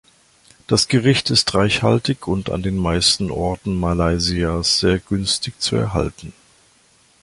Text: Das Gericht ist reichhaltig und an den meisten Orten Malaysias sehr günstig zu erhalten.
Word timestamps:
Das 0.65 0.87
Gericht 0.87 1.29
ist 1.29 1.53
reichhaltig 1.53 2.27
und 2.27 2.49
an 2.49 2.63
den 2.63 2.75
meisten 2.75 3.29
Orten 3.29 3.79
Malaysias 3.79 4.79
sehr 4.79 4.97
günstig 4.97 5.59
zu 5.61 5.75
erhalten. 5.75 6.33